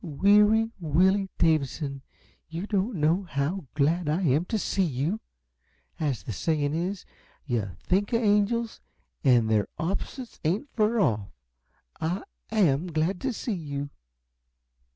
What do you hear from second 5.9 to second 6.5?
As the